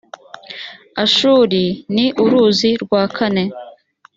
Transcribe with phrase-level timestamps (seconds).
[1.03, 1.61] ashuri
[1.93, 3.43] ni uruzi rwa kane